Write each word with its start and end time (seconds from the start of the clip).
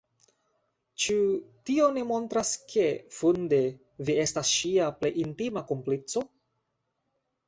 Ĉu 1.01 1.15
tio 1.69 1.89
ne 1.97 2.05
montras 2.11 2.53
ke, 2.71 2.85
funde, 3.17 3.59
vi 4.07 4.15
estas 4.23 4.53
ŝia 4.61 4.87
plej 5.03 5.13
intima 5.25 5.63
komplico? 5.73 6.25